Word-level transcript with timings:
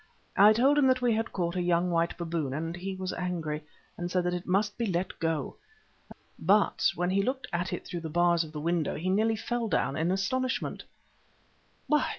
I 0.35 0.51
told 0.51 0.79
him 0.79 0.87
that 0.87 1.03
we 1.03 1.13
had 1.13 1.31
caught 1.31 1.55
a 1.55 1.61
young 1.61 1.91
white 1.91 2.17
baboon, 2.17 2.55
and 2.55 2.75
he 2.75 2.95
was 2.95 3.13
angry, 3.13 3.63
and 3.95 4.09
said 4.09 4.23
that 4.23 4.33
it 4.33 4.47
must 4.47 4.75
be 4.75 4.87
let 4.87 5.19
go. 5.19 5.57
But 6.39 6.91
when 6.95 7.11
he 7.11 7.21
looked 7.21 7.45
at 7.53 7.71
it 7.71 7.85
through 7.85 7.99
the 8.01 8.09
bars 8.09 8.43
of 8.43 8.51
the 8.51 8.59
window 8.59 8.95
he 8.95 9.09
nearly 9.11 9.35
fell 9.35 9.67
down 9.67 9.93
with 9.93 10.09
astonishment. 10.11 10.85
"'Why! 11.85 12.09